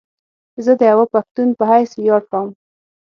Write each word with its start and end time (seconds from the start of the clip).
زه 0.63 0.71
ديوه 0.81 1.05
پښتون 1.13 1.47
په 1.57 1.63
حيث 1.71 1.91
وياړ 1.95 2.21
کوم 2.31 2.49